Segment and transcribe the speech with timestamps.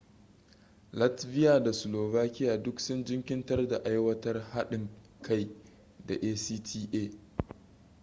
[0.93, 4.89] latvia da slovakia duk sun jinkirtar da aiwatar haɗin
[5.21, 5.49] kai
[6.05, 7.11] da acta